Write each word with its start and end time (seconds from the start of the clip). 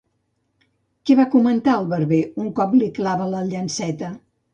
Què 1.09 1.15
va 1.19 1.25
comentar 1.35 1.75
el 1.81 1.85
barber 1.91 2.21
un 2.45 2.47
cop 2.61 2.73
li 2.79 2.87
clava 2.97 3.29
la 3.35 3.43
llanceta? 3.51 4.11